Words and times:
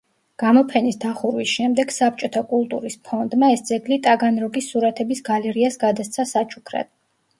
გამოფენის 0.43 0.95
დახურვის 1.03 1.51
შემდეგ 1.57 1.93
საბჭოთა 1.97 2.43
კულტურის 2.55 2.97
ფონდმა 3.09 3.49
ეს 3.57 3.63
ძეგლი 3.69 3.99
ტაგანროგის 4.09 4.71
სურათების 4.73 5.23
გალერეას 5.29 5.79
გადასცა 5.85 6.27
საჩუქრად. 6.35 6.91